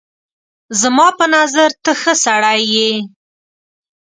زما 0.81 1.07
په 1.17 1.25
نظر 1.35 1.69
ته 1.83 1.91
ښه 2.01 2.13
سړی 2.25 2.61
یې 2.75 2.91